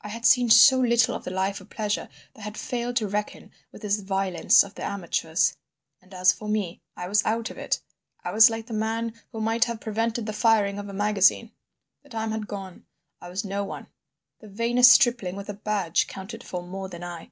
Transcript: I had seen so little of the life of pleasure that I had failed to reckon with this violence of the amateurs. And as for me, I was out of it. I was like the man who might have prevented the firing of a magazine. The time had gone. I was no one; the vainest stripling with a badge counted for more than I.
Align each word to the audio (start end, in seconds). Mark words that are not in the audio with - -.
I 0.00 0.08
had 0.08 0.26
seen 0.26 0.50
so 0.50 0.80
little 0.80 1.14
of 1.14 1.22
the 1.22 1.30
life 1.30 1.60
of 1.60 1.70
pleasure 1.70 2.08
that 2.34 2.40
I 2.40 2.42
had 2.42 2.56
failed 2.58 2.96
to 2.96 3.06
reckon 3.06 3.52
with 3.70 3.82
this 3.82 4.00
violence 4.00 4.64
of 4.64 4.74
the 4.74 4.82
amateurs. 4.82 5.56
And 6.02 6.12
as 6.12 6.32
for 6.32 6.48
me, 6.48 6.80
I 6.96 7.06
was 7.06 7.24
out 7.24 7.48
of 7.48 7.58
it. 7.58 7.80
I 8.24 8.32
was 8.32 8.50
like 8.50 8.66
the 8.66 8.72
man 8.72 9.14
who 9.30 9.40
might 9.40 9.66
have 9.66 9.80
prevented 9.80 10.26
the 10.26 10.32
firing 10.32 10.80
of 10.80 10.88
a 10.88 10.92
magazine. 10.92 11.52
The 12.02 12.08
time 12.08 12.32
had 12.32 12.48
gone. 12.48 12.86
I 13.20 13.28
was 13.28 13.44
no 13.44 13.62
one; 13.62 13.86
the 14.40 14.48
vainest 14.48 14.90
stripling 14.90 15.36
with 15.36 15.48
a 15.48 15.54
badge 15.54 16.08
counted 16.08 16.42
for 16.42 16.60
more 16.66 16.88
than 16.88 17.04
I. 17.04 17.30